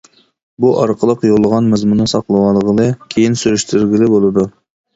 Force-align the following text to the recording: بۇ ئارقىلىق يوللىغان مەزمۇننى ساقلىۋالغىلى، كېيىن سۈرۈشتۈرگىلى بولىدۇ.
بۇ 0.63 0.71
ئارقىلىق 0.83 1.25
يوللىغان 1.29 1.67
مەزمۇننى 1.75 2.09
ساقلىۋالغىلى، 2.15 2.89
كېيىن 3.15 3.39
سۈرۈشتۈرگىلى 3.45 4.13
بولىدۇ. 4.19 4.51